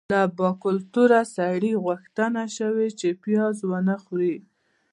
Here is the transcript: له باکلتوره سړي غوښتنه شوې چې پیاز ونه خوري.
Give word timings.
له 0.13 0.21
باکلتوره 0.37 1.21
سړي 1.37 1.73
غوښتنه 1.85 2.43
شوې 2.57 2.87
چې 2.99 3.07
پیاز 3.23 3.55
ونه 3.71 3.95
خوري. 4.03 4.37